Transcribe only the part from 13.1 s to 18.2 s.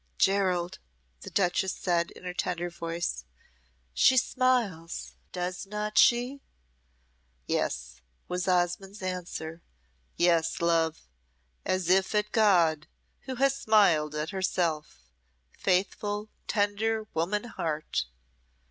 who has smiled at herself faithful, tender woman heart!"